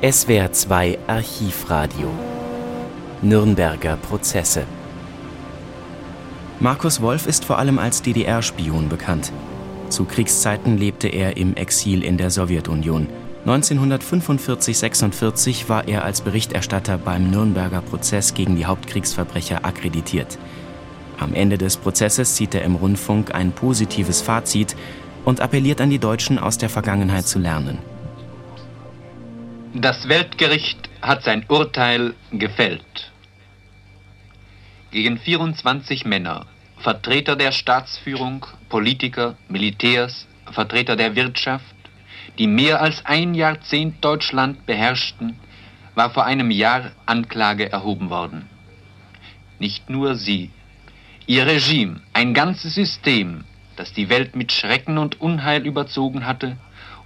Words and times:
SWR 0.00 0.52
2 0.52 0.96
Archivradio 1.08 2.08
Nürnberger 3.20 3.96
Prozesse 3.96 4.62
Markus 6.60 7.00
Wolf 7.00 7.26
ist 7.26 7.44
vor 7.44 7.58
allem 7.58 7.80
als 7.80 8.00
DDR-Spion 8.02 8.88
bekannt. 8.88 9.32
Zu 9.88 10.04
Kriegszeiten 10.04 10.78
lebte 10.78 11.08
er 11.08 11.36
im 11.36 11.56
Exil 11.56 12.04
in 12.04 12.16
der 12.16 12.30
Sowjetunion. 12.30 13.08
1945-46 13.44 15.68
war 15.68 15.88
er 15.88 16.04
als 16.04 16.20
Berichterstatter 16.20 16.96
beim 16.96 17.32
Nürnberger 17.32 17.80
Prozess 17.80 18.34
gegen 18.34 18.54
die 18.54 18.66
Hauptkriegsverbrecher 18.66 19.64
akkreditiert. 19.64 20.38
Am 21.18 21.34
Ende 21.34 21.58
des 21.58 21.76
Prozesses 21.76 22.36
zieht 22.36 22.54
er 22.54 22.62
im 22.62 22.76
Rundfunk 22.76 23.34
ein 23.34 23.50
positives 23.50 24.20
Fazit 24.20 24.76
und 25.24 25.40
appelliert 25.40 25.80
an 25.80 25.90
die 25.90 25.98
Deutschen, 25.98 26.38
aus 26.38 26.56
der 26.56 26.68
Vergangenheit 26.68 27.26
zu 27.26 27.40
lernen. 27.40 27.78
Das 29.74 30.08
Weltgericht 30.08 30.88
hat 31.02 31.22
sein 31.24 31.44
Urteil 31.46 32.14
gefällt. 32.32 33.12
Gegen 34.90 35.18
24 35.18 36.06
Männer, 36.06 36.46
Vertreter 36.78 37.36
der 37.36 37.52
Staatsführung, 37.52 38.46
Politiker, 38.70 39.36
Militärs, 39.48 40.26
Vertreter 40.50 40.96
der 40.96 41.16
Wirtschaft, 41.16 41.76
die 42.38 42.46
mehr 42.46 42.80
als 42.80 43.04
ein 43.04 43.34
Jahrzehnt 43.34 44.02
Deutschland 44.02 44.64
beherrschten, 44.64 45.38
war 45.94 46.08
vor 46.10 46.24
einem 46.24 46.50
Jahr 46.50 46.92
Anklage 47.04 47.70
erhoben 47.70 48.08
worden. 48.08 48.48
Nicht 49.58 49.90
nur 49.90 50.14
sie, 50.14 50.50
ihr 51.26 51.46
Regime, 51.46 52.00
ein 52.14 52.32
ganzes 52.32 52.74
System, 52.74 53.44
das 53.76 53.92
die 53.92 54.08
Welt 54.08 54.34
mit 54.34 54.50
Schrecken 54.50 54.96
und 54.96 55.20
Unheil 55.20 55.66
überzogen 55.66 56.24
hatte 56.24 56.56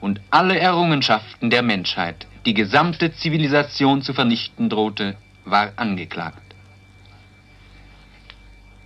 und 0.01 0.20
alle 0.30 0.59
Errungenschaften 0.60 1.51
der 1.51 1.62
Menschheit, 1.62 2.29
die 2.45 2.55
gesamte 2.55 3.12
Zivilisation 3.12 4.02
zu 4.02 4.14
vernichten 4.14 4.69
drohte, 4.69 5.16
war 5.45 5.73
angeklagt. 5.76 6.43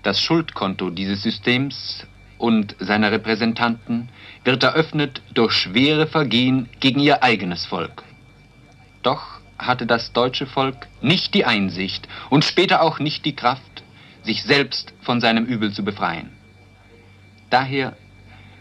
Das 0.03 0.21
Schuldkonto 0.21 0.91
dieses 0.91 1.23
Systems 1.23 2.07
und 2.39 2.77
seiner 2.79 3.11
Repräsentanten 3.13 4.09
wird 4.45 4.63
eröffnet 4.63 5.23
durch 5.33 5.53
schwere 5.53 6.07
Vergehen 6.07 6.69
gegen 6.81 7.01
ihr 7.01 7.23
eigenes 7.23 7.67
Volk. 7.67 8.05
Doch 9.03 9.41
hatte 9.59 9.87
das 9.87 10.13
deutsche 10.13 10.47
Volk 10.47 10.87
nicht 11.01 11.35
die 11.35 11.45
Einsicht 11.45 12.07
und 12.29 12.45
später 12.45 12.83
auch 12.83 12.99
nicht 12.99 13.25
die 13.25 13.35
Kraft, 13.35 13.83
sich 14.23 14.43
selbst 14.43 14.93
von 15.01 15.21
seinem 15.21 15.47
Übel 15.47 15.73
zu 15.73 15.85
befreien. 15.85 16.31
Daher 17.49 17.97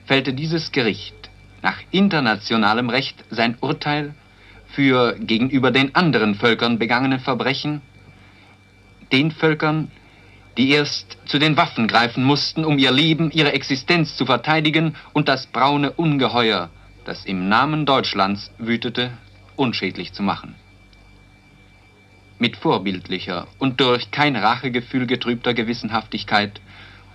fällte 0.06 0.34
dieses 0.34 0.72
Gericht 0.72 1.16
nach 1.62 1.78
internationalem 1.92 2.90
Recht 2.90 3.24
sein 3.30 3.58
Urteil 3.60 4.14
für 4.76 5.16
gegenüber 5.20 5.72
den 5.72 5.96
anderen 5.96 6.36
Völkern 6.36 6.78
begangene 6.78 7.20
Verbrechen, 7.20 7.82
den 9.12 9.32
Völkern, 9.32 9.90
die 10.58 10.70
erst 10.70 11.18
zu 11.26 11.40
den 11.40 11.58
Waffen 11.58 11.88
greifen 11.88 12.24
mussten, 12.24 12.66
um 12.66 12.78
ihr 12.78 12.92
Leben, 12.92 13.32
ihre 13.32 13.54
Existenz 13.54 14.16
zu 14.16 14.26
verteidigen 14.26 14.96
und 15.14 15.28
das 15.28 15.48
braune 15.48 15.92
Ungeheuer, 15.92 16.70
das 17.06 17.26
im 17.26 17.50
Namen 17.50 17.86
Deutschlands 17.86 18.52
wütete, 18.58 19.12
unschädlich 19.56 20.14
zu 20.14 20.24
machen. 20.24 20.56
Mit 22.38 22.58
vorbildlicher 22.58 23.48
und 23.60 23.80
durch 23.80 24.12
kein 24.12 24.36
Rachegefühl 24.36 25.08
getrübter 25.08 25.54
Gewissenhaftigkeit, 25.54 26.60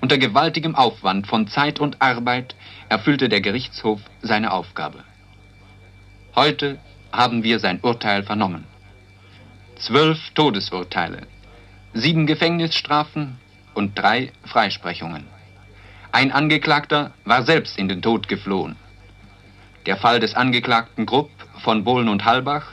unter 0.00 0.16
gewaltigem 0.16 0.74
Aufwand 0.74 1.26
von 1.26 1.46
Zeit 1.46 1.78
und 1.78 2.00
Arbeit 2.00 2.54
erfüllte 2.88 3.28
der 3.28 3.42
Gerichtshof 3.42 4.00
seine 4.22 4.50
Aufgabe. 4.50 5.04
Heute 6.34 6.78
haben 7.12 7.42
wir 7.42 7.58
sein 7.58 7.80
Urteil 7.82 8.22
vernommen. 8.22 8.64
Zwölf 9.76 10.18
Todesurteile, 10.34 11.22
sieben 11.94 12.26
Gefängnisstrafen 12.26 13.38
und 13.74 13.98
drei 13.98 14.32
Freisprechungen. 14.44 15.24
Ein 16.12 16.32
Angeklagter 16.32 17.12
war 17.24 17.44
selbst 17.44 17.78
in 17.78 17.88
den 17.88 18.02
Tod 18.02 18.28
geflohen. 18.28 18.76
Der 19.86 19.96
Fall 19.96 20.20
des 20.20 20.34
Angeklagten 20.34 21.06
Grupp 21.06 21.30
von 21.62 21.84
Bohlen 21.84 22.08
und 22.08 22.24
Halbach 22.24 22.66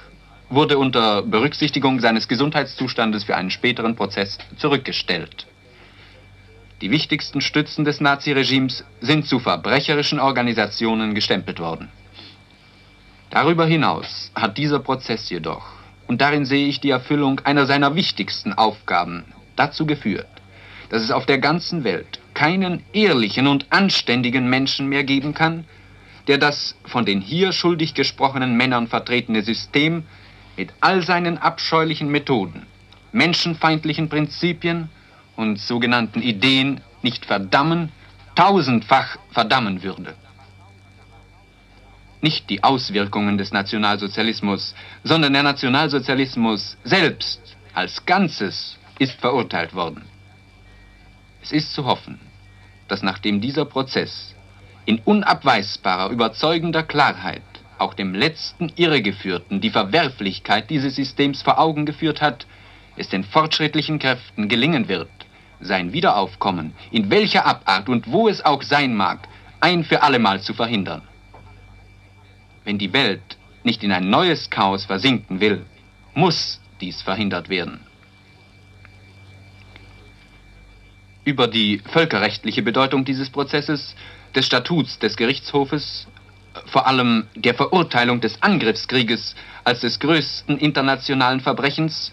wurde 0.50 0.78
unter 0.78 1.22
Berücksichtigung 1.22 2.00
seines 2.00 2.28
Gesundheitszustandes 2.28 3.24
für 3.24 3.36
einen 3.36 3.52
späteren 3.52 3.96
Prozess 3.96 4.38
zurückgestellt. 4.58 5.48
Die 6.82 6.92
wichtigsten 6.92 7.42
Stützen 7.42 7.86
des 7.86 8.02
Naziregimes 8.02 8.84
sind 9.02 9.26
zu 9.26 9.40
verbrecherischen 9.40 10.20
Organisationen 10.20 11.16
gestempelt 11.16 11.60
worden. 11.60 11.90
Darüber 13.40 13.68
hinaus 13.68 14.32
hat 14.34 14.58
dieser 14.58 14.80
Prozess 14.80 15.30
jedoch 15.30 15.64
und 16.08 16.22
darin 16.22 16.44
sehe 16.44 16.66
ich 16.68 16.80
die 16.80 16.90
Erfüllung 16.90 17.40
einer 17.42 17.68
seiner 17.68 17.94
wichtigsten 17.94 18.52
Aufgaben, 18.52 19.26
dazu 19.56 19.86
geführt, 19.86 20.26
dass 20.90 21.04
es 21.04 21.12
auf 21.12 21.28
der 21.28 21.38
ganzen 21.38 21.84
Welt 21.84 22.20
keinen 22.34 22.82
ehrlichen 22.94 23.46
und 23.46 23.68
anständigen 23.70 24.50
Menschen 24.50 24.88
mehr 24.90 25.04
geben 25.04 25.36
kann, 25.36 25.66
der 26.26 26.40
das 26.40 26.76
von 26.84 27.06
den 27.06 27.22
hier 27.22 27.52
schuldig 27.52 27.94
gesprochenen 27.94 28.58
Männern 28.58 28.88
vertretene 28.88 29.44
System 29.44 30.06
mit 30.56 30.74
all 30.82 31.04
seinen 31.04 31.38
abscheulichen 31.38 32.10
Methoden, 32.10 32.66
menschenfeindlichen 33.12 34.10
Prinzipien 34.10 34.90
und 35.36 35.60
sogenannten 35.60 36.24
Ideen 36.24 36.82
nicht 37.04 37.28
verdammen, 37.28 37.92
tausendfach 38.34 39.20
verdammen 39.30 39.84
würde 39.84 40.16
nicht 42.22 42.50
die 42.50 42.64
Auswirkungen 42.64 43.38
des 43.38 43.52
Nationalsozialismus, 43.52 44.74
sondern 45.04 45.34
der 45.34 45.44
Nationalsozialismus 45.44 46.78
selbst 46.84 47.40
als 47.74 48.06
Ganzes 48.06 48.78
ist 49.00 49.20
verurteilt 49.20 49.76
worden. 49.76 50.04
Es 51.44 51.52
ist 51.52 51.74
zu 51.74 51.86
hoffen, 51.86 52.20
dass 52.88 53.04
nachdem 53.04 53.40
dieser 53.42 53.66
Prozess 53.66 54.34
in 54.86 55.00
unabweisbarer, 55.00 56.10
überzeugender 56.10 56.84
Klarheit 56.84 57.44
auch 57.78 57.94
dem 57.94 58.16
letzten 58.16 58.72
Irregeführten 58.76 59.62
die 59.62 59.70
Verwerflichkeit 59.70 60.70
dieses 60.70 60.96
Systems 60.96 61.42
vor 61.42 61.60
Augen 61.60 61.86
geführt 61.86 62.22
hat, 62.22 62.48
es 62.96 63.10
den 63.10 63.24
fortschrittlichen 63.24 64.00
Kräften 64.00 64.48
gelingen 64.48 64.88
wird, 64.88 65.10
sein 65.60 65.94
Wiederaufkommen, 65.94 66.74
in 66.92 67.10
welcher 67.12 67.46
Abart 67.46 67.90
und 67.90 68.12
wo 68.12 68.28
es 68.28 68.44
auch 68.44 68.64
sein 68.64 68.96
mag, 68.96 69.28
ein 69.60 69.84
für 69.84 70.02
allemal 70.02 70.42
zu 70.42 70.54
verhindern. 70.54 71.04
Wenn 72.68 72.78
die 72.78 72.92
Welt 72.92 73.38
nicht 73.64 73.82
in 73.82 73.94
ein 73.94 74.10
neues 74.10 74.50
Chaos 74.50 74.84
versinken 74.84 75.40
will, 75.40 75.66
muss 76.14 76.60
dies 76.82 77.02
verhindert 77.02 77.48
werden. 77.48 77.80
Über 81.24 81.48
die 81.48 81.80
völkerrechtliche 81.94 82.64
Bedeutung 82.64 83.06
dieses 83.06 83.30
Prozesses, 83.30 83.96
des 84.36 84.48
Statuts 84.48 85.00
des 85.00 85.16
Gerichtshofes, 85.16 86.08
vor 86.66 86.88
allem 86.88 87.28
der 87.36 87.54
Verurteilung 87.54 88.20
des 88.20 88.44
Angriffskrieges 88.44 89.34
als 89.64 89.80
des 89.80 90.02
größten 90.02 90.58
internationalen 90.58 91.40
Verbrechens 91.40 92.12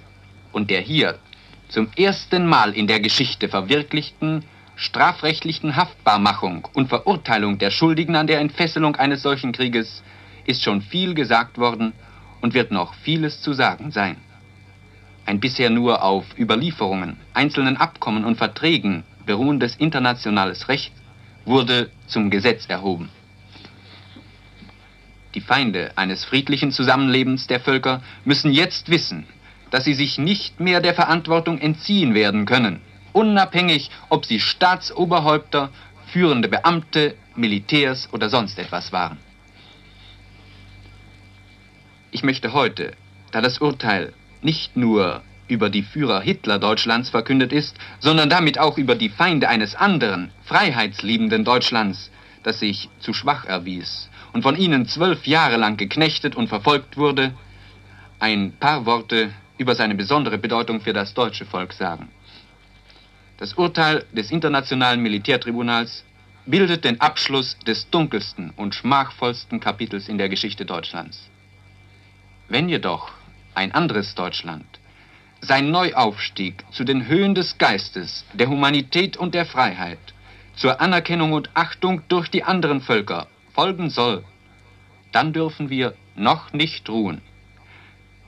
und 0.52 0.70
der 0.70 0.82
hier 0.82 1.18
zum 1.68 1.88
ersten 1.96 2.46
Mal 2.46 2.74
in 2.74 2.86
der 2.86 3.00
Geschichte 3.00 3.48
verwirklichten 3.48 4.44
strafrechtlichen 4.76 5.74
Haftbarmachung 5.74 6.68
und 6.74 6.90
Verurteilung 6.90 7.58
der 7.58 7.72
Schuldigen 7.72 8.14
an 8.14 8.28
der 8.28 8.38
Entfesselung 8.38 8.94
eines 8.94 9.22
solchen 9.22 9.50
Krieges 9.50 10.04
ist 10.46 10.62
schon 10.62 10.82
viel 10.82 11.14
gesagt 11.14 11.58
worden 11.58 11.92
und 12.40 12.54
wird 12.54 12.70
noch 12.70 12.94
vieles 12.94 13.40
zu 13.40 13.52
sagen 13.52 13.90
sein. 13.90 14.16
Ein 15.26 15.40
bisher 15.40 15.70
nur 15.70 16.02
auf 16.02 16.24
Überlieferungen, 16.38 17.16
einzelnen 17.32 17.76
Abkommen 17.76 18.24
und 18.24 18.36
Verträgen 18.36 19.04
beruhendes 19.24 19.76
internationales 19.76 20.68
Recht 20.68 20.92
wurde 21.46 21.90
zum 22.06 22.30
Gesetz 22.30 22.66
erhoben. 22.66 23.08
Die 25.34 25.40
Feinde 25.40 25.92
eines 25.96 26.24
friedlichen 26.24 26.70
Zusammenlebens 26.70 27.46
der 27.46 27.60
Völker 27.60 28.02
müssen 28.24 28.52
jetzt 28.52 28.88
wissen, 28.88 29.26
dass 29.70 29.84
sie 29.84 29.94
sich 29.94 30.18
nicht 30.18 30.60
mehr 30.60 30.80
der 30.80 30.94
Verantwortung 30.94 31.58
entziehen 31.58 32.14
werden 32.14 32.44
können, 32.44 32.80
unabhängig, 33.12 33.90
ob 34.10 34.24
sie 34.26 34.38
Staatsoberhäupter, 34.38 35.70
führende 36.06 36.48
Beamte, 36.48 37.16
Militärs 37.34 38.08
oder 38.12 38.28
sonst 38.28 38.58
etwas 38.58 38.92
waren. 38.92 39.18
Ich 42.14 42.22
möchte 42.22 42.52
heute, 42.52 42.92
da 43.32 43.40
das 43.40 43.58
Urteil 43.58 44.12
nicht 44.40 44.76
nur 44.76 45.22
über 45.48 45.68
die 45.68 45.82
Führer 45.82 46.20
Hitler 46.20 46.60
Deutschlands 46.60 47.10
verkündet 47.10 47.52
ist, 47.52 47.76
sondern 47.98 48.30
damit 48.30 48.56
auch 48.56 48.78
über 48.78 48.94
die 48.94 49.08
Feinde 49.08 49.48
eines 49.48 49.74
anderen, 49.74 50.30
freiheitsliebenden 50.44 51.44
Deutschlands, 51.44 52.12
das 52.44 52.60
sich 52.60 52.88
zu 53.00 53.14
schwach 53.14 53.46
erwies 53.46 54.08
und 54.32 54.42
von 54.42 54.54
ihnen 54.54 54.86
zwölf 54.86 55.26
Jahre 55.26 55.56
lang 55.56 55.76
geknechtet 55.76 56.36
und 56.36 56.46
verfolgt 56.46 56.96
wurde, 56.96 57.34
ein 58.20 58.52
paar 58.60 58.86
Worte 58.86 59.32
über 59.58 59.74
seine 59.74 59.96
besondere 59.96 60.38
Bedeutung 60.38 60.82
für 60.82 60.92
das 60.92 61.14
deutsche 61.14 61.46
Volk 61.46 61.72
sagen. 61.72 62.10
Das 63.38 63.54
Urteil 63.54 64.04
des 64.12 64.30
Internationalen 64.30 65.02
Militärtribunals 65.02 66.04
bildet 66.46 66.84
den 66.84 67.00
Abschluss 67.00 67.58
des 67.66 67.90
dunkelsten 67.90 68.50
und 68.50 68.72
schmachvollsten 68.72 69.58
Kapitels 69.58 70.08
in 70.08 70.16
der 70.16 70.28
Geschichte 70.28 70.64
Deutschlands. 70.64 71.28
Wenn 72.48 72.68
jedoch 72.68 73.10
ein 73.54 73.72
anderes 73.72 74.14
Deutschland, 74.14 74.66
sein 75.40 75.70
Neuaufstieg 75.70 76.64
zu 76.70 76.84
den 76.84 77.06
Höhen 77.06 77.34
des 77.34 77.58
Geistes, 77.58 78.24
der 78.34 78.48
Humanität 78.48 79.16
und 79.16 79.34
der 79.34 79.46
Freiheit, 79.46 79.98
zur 80.54 80.80
Anerkennung 80.80 81.32
und 81.32 81.50
Achtung 81.54 82.02
durch 82.08 82.28
die 82.28 82.44
anderen 82.44 82.80
Völker 82.80 83.28
folgen 83.54 83.90
soll, 83.90 84.24
dann 85.12 85.32
dürfen 85.32 85.70
wir 85.70 85.94
noch 86.16 86.52
nicht 86.52 86.88
ruhen. 86.88 87.22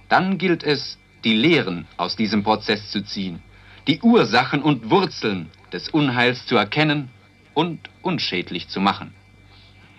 Dann 0.08 0.38
gilt 0.38 0.62
es, 0.62 0.98
die 1.24 1.34
Lehren 1.34 1.86
aus 1.96 2.16
diesem 2.16 2.42
Prozess 2.42 2.90
zu 2.90 3.02
ziehen, 3.02 3.42
die 3.86 4.00
Ursachen 4.00 4.62
und 4.62 4.90
Wurzeln 4.90 5.50
des 5.72 5.88
Unheils 5.88 6.46
zu 6.46 6.56
erkennen 6.56 7.10
und 7.54 7.90
unschädlich 8.02 8.68
zu 8.68 8.80
machen. 8.80 9.14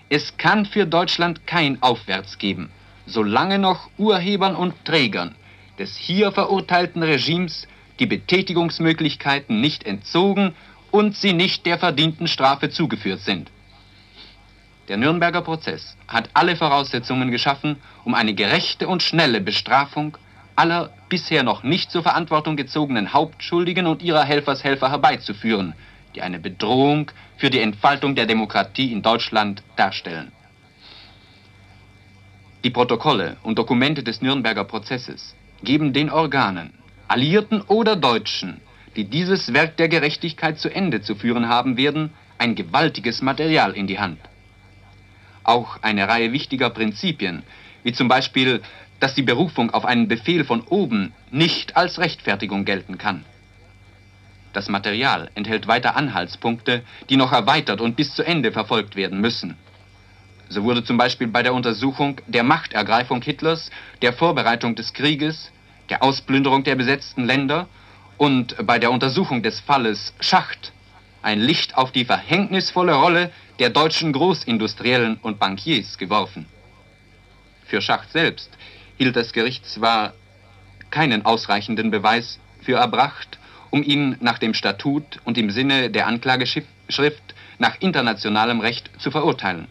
Es 0.10 0.38
kann 0.38 0.66
für 0.66 0.86
Deutschland 0.86 1.46
kein 1.46 1.82
Aufwärts 1.84 2.38
geben, 2.38 2.70
solange 3.08 3.58
noch 3.58 3.90
Urhebern 3.98 4.56
und 4.56 4.86
Trägern 4.86 5.36
des 5.80 5.96
hier 5.96 6.32
verurteilten 6.32 7.04
Regimes 7.04 7.68
die 8.00 8.06
Betätigungsmöglichkeiten 8.06 9.60
nicht 9.60 9.86
entzogen 9.86 10.54
und 10.92 11.16
sie 11.16 11.34
nicht 11.34 11.66
der 11.66 11.78
verdienten 11.78 12.28
Strafe 12.28 12.70
zugeführt 12.70 13.22
sind. 13.22 13.50
Der 14.88 14.98
Nürnberger 14.98 15.42
Prozess 15.42 15.98
hat 16.08 16.30
alle 16.34 16.56
Voraussetzungen 16.56 17.32
geschaffen, 17.32 17.78
um 18.06 18.14
eine 18.14 18.34
gerechte 18.34 18.88
und 18.88 19.04
schnelle 19.04 19.42
Bestrafung 19.42 20.18
aller 20.56 20.92
bisher 21.10 21.44
noch 21.44 21.64
nicht 21.64 21.92
zur 21.92 22.04
Verantwortung 22.04 22.56
gezogenen 22.56 23.14
Hauptschuldigen 23.14 23.86
und 23.86 24.02
ihrer 24.02 24.24
Helfershelfer 24.24 24.90
herbeizuführen, 24.90 25.74
die 26.16 26.22
eine 26.22 26.40
Bedrohung 26.40 27.12
für 27.38 27.50
die 27.50 27.60
Entfaltung 27.60 28.16
der 28.16 28.26
Demokratie 28.26 28.92
in 28.92 29.02
Deutschland 29.02 29.62
darstellen. 29.76 30.32
Die 32.68 32.72
Protokolle 32.72 33.38
und 33.44 33.58
Dokumente 33.58 34.04
des 34.04 34.22
Nürnberger 34.22 34.66
Prozesses 34.66 35.34
geben 35.64 35.94
den 35.94 36.10
Organen, 36.10 36.74
Alliierten 37.08 37.62
oder 37.62 37.96
Deutschen, 37.96 38.60
die 38.98 39.06
dieses 39.06 39.54
Werk 39.54 39.78
der 39.78 39.88
Gerechtigkeit 39.88 40.60
zu 40.60 40.68
Ende 40.68 41.00
zu 41.02 41.16
führen 41.16 41.48
haben 41.48 41.78
werden, 41.78 42.12
ein 42.38 42.56
gewaltiges 42.56 43.22
Material 43.22 43.72
in 43.72 43.88
die 43.88 44.00
Hand 44.00 44.20
auch 45.48 45.82
eine 45.82 46.08
Reihe 46.08 46.34
wichtiger 46.34 46.70
Prinzipien, 46.70 47.44
wie 47.84 47.94
zum 47.94 48.08
Beispiel, 48.08 48.62
dass 49.00 49.16
die 49.16 49.24
Berufung 49.24 49.72
auf 49.72 49.86
einen 49.86 50.08
Befehl 50.08 50.44
von 50.44 50.62
oben 50.62 51.14
nicht 51.32 51.78
als 51.78 52.00
Rechtfertigung 52.00 52.66
gelten 52.66 52.98
kann. 52.98 53.24
Das 54.52 54.70
Material 54.70 55.30
enthält 55.36 55.68
weiter 55.68 55.96
Anhaltspunkte, 55.96 56.84
die 57.10 57.16
noch 57.16 57.32
erweitert 57.32 57.80
und 57.80 57.96
bis 57.96 58.14
zu 58.14 58.24
Ende 58.24 58.52
verfolgt 58.52 58.96
werden 58.96 59.22
müssen. 59.22 59.56
So 60.50 60.64
wurde 60.64 60.84
zum 60.84 60.98
Beispiel 60.98 61.28
bei 61.28 61.44
der 61.44 61.54
Untersuchung 61.54 62.22
der 62.28 62.44
Machtergreifung 62.44 63.22
Hitlers, 63.22 63.70
der 64.02 64.14
Vorbereitung 64.14 64.76
des 64.76 64.94
Krieges, 64.94 65.52
der 65.90 66.04
Ausplünderung 66.04 66.64
der 66.64 66.76
besetzten 66.76 67.26
Länder 67.26 67.68
und 68.18 68.56
bei 68.66 68.80
der 68.80 68.92
Untersuchung 68.92 69.44
des 69.44 69.60
Falles 69.60 70.14
Schacht 70.20 70.72
ein 71.22 71.40
Licht 71.40 71.76
auf 71.76 71.92
die 71.92 72.06
verhängnisvolle 72.06 72.94
Rolle 72.94 73.32
der 73.60 73.70
deutschen 73.70 74.14
Großindustriellen 74.14 75.18
und 75.22 75.40
Bankiers 75.40 75.98
geworfen. 75.98 76.46
Für 77.66 77.82
Schacht 77.82 78.12
selbst 78.12 78.50
hielt 78.98 79.16
das 79.16 79.34
Gericht 79.34 79.66
zwar 79.66 80.14
keinen 80.90 81.26
ausreichenden 81.26 81.92
Beweis 81.92 82.40
für 82.62 82.78
erbracht, 82.78 83.40
um 83.70 83.84
ihn 83.84 84.16
nach 84.22 84.38
dem 84.38 84.54
Statut 84.54 85.20
und 85.26 85.38
im 85.38 85.50
Sinne 85.50 85.90
der 85.90 86.08
Anklageschrift 86.08 87.36
nach 87.60 87.82
internationalem 87.82 88.62
Recht 88.62 88.90
zu 89.00 89.12
verurteilen. 89.12 89.68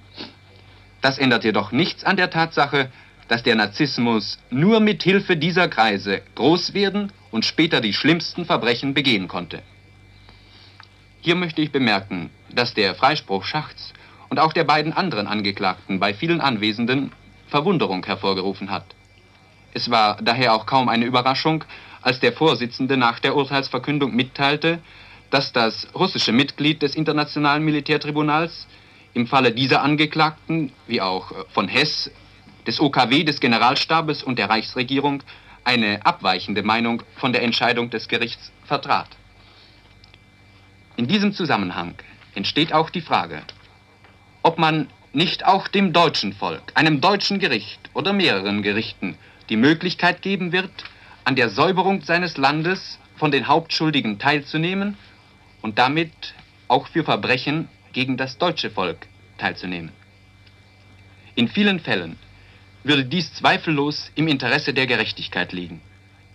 Das 1.07 1.19
ändert 1.19 1.45
jedoch 1.45 1.71
nichts 1.71 2.03
an 2.03 2.17
der 2.17 2.31
Tatsache, 2.31 2.91
dass 3.29 3.45
der 3.45 3.55
Narzissmus 3.55 4.41
nur 4.51 4.81
mit 4.81 5.05
Hilfe 5.05 5.37
dieser 5.37 5.69
Kreise 5.69 6.21
groß 6.35 6.75
werden 6.75 7.13
und 7.31 7.45
später 7.45 7.81
die 7.81 7.93
schlimmsten 7.93 8.45
Verbrechen 8.45 8.93
begehen 8.93 9.29
konnte. 9.29 9.63
Hier 11.21 11.37
möchte 11.37 11.63
ich 11.63 11.71
bemerken, 11.71 12.31
dass 12.51 12.75
der 12.75 12.97
Freispruch 12.97 13.45
Schachts 13.45 13.93
und 14.31 14.41
auch 14.41 14.53
der 14.53 14.65
beiden 14.65 14.93
anderen 14.93 15.29
Angeklagten 15.29 16.01
bei 16.01 16.13
vielen 16.13 16.41
Anwesenden 16.41 17.13
Verwunderung 17.47 18.05
hervorgerufen 18.05 18.73
hat. 18.73 18.87
Es 19.75 19.89
war 19.93 20.17
daher 20.21 20.55
auch 20.55 20.67
kaum 20.67 20.89
eine 20.89 21.05
Überraschung, 21.05 21.63
als 22.03 22.19
der 22.19 22.33
Vorsitzende 22.33 22.97
nach 22.97 23.21
der 23.21 23.37
Urteilsverkündung 23.37 24.13
mitteilte, 24.13 24.81
dass 25.31 25.53
das 25.53 25.87
russische 25.95 26.33
Mitglied 26.33 26.83
des 26.83 26.97
Internationalen 26.97 27.65
Militärtribunals 27.65 28.67
im 29.17 29.27
Falle 29.27 29.51
dieser 29.51 29.83
Angeklagten, 29.83 30.73
wie 30.87 31.01
auch 31.01 31.33
von 31.49 31.69
Hess, 31.69 32.11
des 32.67 32.81
OKW, 32.81 33.25
des 33.25 33.41
Generalstabes 33.41 34.23
und 34.23 34.39
der 34.39 34.51
Reichsregierung, 34.51 35.23
eine 35.65 36.05
abweichende 36.05 36.63
Meinung 36.63 37.03
von 37.17 37.33
der 37.33 37.43
Entscheidung 37.43 37.89
des 37.89 38.09
Gerichts 38.09 38.53
vertrat. 38.67 39.09
In 40.97 41.07
diesem 41.07 41.33
Zusammenhang 41.33 41.95
entsteht 42.35 42.75
auch 42.75 42.91
die 42.91 43.01
Frage, 43.01 43.41
ob 44.43 44.59
man 44.59 44.89
nicht 45.15 45.47
auch 45.47 45.67
dem 45.67 45.95
deutschen 45.95 46.35
Volk, 46.35 46.73
einem 46.75 47.01
deutschen 47.01 47.39
Gericht 47.39 47.81
oder 47.95 48.13
mehreren 48.13 48.63
Gerichten 48.63 49.17
die 49.49 49.57
Möglichkeit 49.57 50.21
geben 50.21 50.53
wird, 50.53 50.71
an 51.25 51.37
der 51.37 51.49
Säuberung 51.49 52.03
seines 52.03 52.37
Landes 52.37 52.99
von 53.17 53.31
den 53.31 53.49
Hauptschuldigen 53.49 54.19
teilzunehmen 54.19 54.99
und 55.63 55.79
damit 55.79 56.35
auch 56.69 56.87
für 56.89 57.03
Verbrechen 57.03 57.69
gegen 57.97 58.19
das 58.19 58.37
deutsche 58.37 58.71
Volk 58.71 59.07
teilzunehmen. 59.39 59.91
In 61.35 61.49
vielen 61.49 61.81
Fällen 61.81 62.19
würde 62.85 63.07
dies 63.07 63.33
zweifellos 63.33 64.13
im 64.15 64.29
Interesse 64.29 64.75
der 64.75 64.87
Gerechtigkeit 64.87 65.55
liegen. 65.55 65.81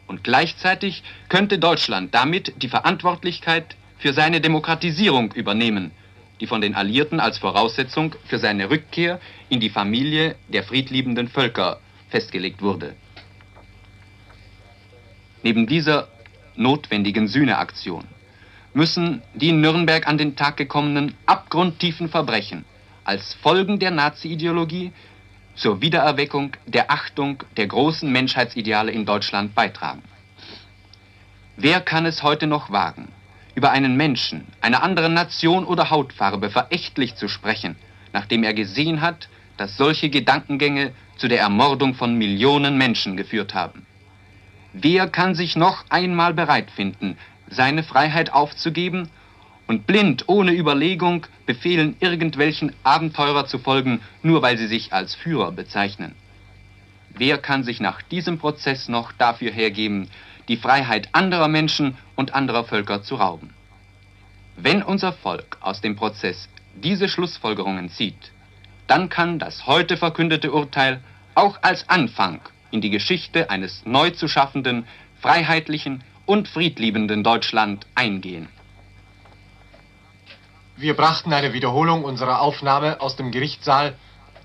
Und 0.07 0.23
gleichzeitig 0.23 1.03
könnte 1.29 1.59
Deutschland 1.59 2.15
damit 2.15 2.63
die 2.63 2.67
Verantwortlichkeit 2.67 3.75
für 3.99 4.11
seine 4.11 4.41
Demokratisierung 4.41 5.33
übernehmen, 5.33 5.91
die 6.39 6.47
von 6.47 6.61
den 6.61 6.73
Alliierten 6.73 7.19
als 7.19 7.37
Voraussetzung 7.37 8.15
für 8.25 8.39
seine 8.39 8.71
Rückkehr 8.71 9.21
in 9.49 9.59
die 9.59 9.69
Familie 9.69 10.35
der 10.47 10.63
friedliebenden 10.63 11.27
Völker 11.27 11.79
festgelegt 12.09 12.63
wurde. 12.63 12.95
Neben 15.43 15.67
dieser 15.67 16.07
notwendigen 16.55 17.27
Sühneaktion 17.27 18.05
müssen 18.73 19.21
die 19.33 19.49
in 19.49 19.61
Nürnberg 19.61 20.07
an 20.07 20.17
den 20.17 20.35
Tag 20.35 20.57
gekommenen 20.57 21.15
abgrundtiefen 21.25 22.09
Verbrechen 22.09 22.65
als 23.03 23.33
Folgen 23.33 23.79
der 23.79 23.91
Nazi-Ideologie 23.91 24.91
zur 25.55 25.81
Wiedererweckung 25.81 26.53
der 26.65 26.91
Achtung 26.91 27.43
der 27.57 27.67
großen 27.67 28.11
Menschheitsideale 28.11 28.91
in 28.91 29.05
Deutschland 29.05 29.53
beitragen. 29.53 30.01
Wer 31.57 31.81
kann 31.81 32.05
es 32.05 32.23
heute 32.23 32.47
noch 32.47 32.71
wagen, 32.71 33.09
über 33.55 33.71
einen 33.71 33.97
Menschen 33.97 34.47
einer 34.61 34.83
anderen 34.83 35.13
Nation 35.13 35.65
oder 35.65 35.89
Hautfarbe 35.89 36.49
verächtlich 36.49 37.15
zu 37.15 37.27
sprechen, 37.27 37.75
nachdem 38.13 38.43
er 38.43 38.53
gesehen 38.53 39.01
hat, 39.01 39.27
dass 39.57 39.77
solche 39.77 40.09
Gedankengänge 40.09 40.93
zu 41.17 41.27
der 41.27 41.41
Ermordung 41.41 41.93
von 41.93 42.15
Millionen 42.17 42.77
Menschen 42.77 43.17
geführt 43.17 43.53
haben. 43.53 43.85
Wer 44.73 45.09
kann 45.09 45.35
sich 45.35 45.57
noch 45.57 45.83
einmal 45.89 46.33
bereit 46.33 46.71
finden, 46.71 47.17
seine 47.51 47.83
Freiheit 47.83 48.33
aufzugeben 48.33 49.09
und 49.67 49.85
blind, 49.85 50.23
ohne 50.27 50.53
Überlegung, 50.53 51.27
befehlen 51.45 51.95
irgendwelchen 51.99 52.73
Abenteurer 52.83 53.45
zu 53.45 53.59
folgen, 53.59 54.01
nur 54.23 54.41
weil 54.41 54.57
sie 54.57 54.67
sich 54.67 54.91
als 54.91 55.13
Führer 55.13 55.51
bezeichnen? 55.51 56.15
Wer 57.13 57.37
kann 57.37 57.63
sich 57.63 57.79
nach 57.79 58.01
diesem 58.01 58.39
Prozess 58.39 58.87
noch 58.87 59.11
dafür 59.11 59.51
hergeben, 59.51 60.09
die 60.47 60.57
Freiheit 60.57 61.09
anderer 61.13 61.47
Menschen 61.47 61.97
und 62.15 62.33
anderer 62.33 62.63
Völker 62.63 63.03
zu 63.03 63.15
rauben. 63.15 63.51
Wenn 64.57 64.83
unser 64.83 65.13
Volk 65.13 65.57
aus 65.61 65.81
dem 65.81 65.95
Prozess 65.95 66.49
diese 66.75 67.07
Schlussfolgerungen 67.07 67.89
zieht, 67.89 68.31
dann 68.87 69.09
kann 69.09 69.39
das 69.39 69.67
heute 69.67 69.97
verkündete 69.97 70.51
Urteil 70.51 70.99
auch 71.35 71.59
als 71.61 71.87
Anfang 71.89 72.41
in 72.71 72.81
die 72.81 72.89
Geschichte 72.89 73.49
eines 73.49 73.85
neu 73.85 74.09
zu 74.09 74.27
schaffenden, 74.27 74.85
freiheitlichen 75.21 76.03
und 76.25 76.47
friedliebenden 76.47 77.23
Deutschland 77.23 77.85
eingehen. 77.95 78.49
Wir 80.77 80.95
brachten 80.95 81.33
eine 81.33 81.53
Wiederholung 81.53 82.03
unserer 82.03 82.41
Aufnahme 82.41 83.01
aus 83.01 83.15
dem 83.15 83.31
Gerichtssaal 83.31 83.95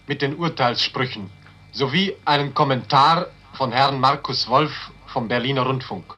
mit 0.06 0.22
den 0.22 0.36
Urteilssprüchen 0.36 1.30
sowie 1.72 2.14
einen 2.24 2.54
Kommentar 2.54 3.26
von 3.54 3.72
Herrn 3.72 4.00
Markus 4.00 4.48
Wolf 4.48 4.90
vom 5.06 5.28
Berliner 5.28 5.62
Rundfunk. 5.62 6.16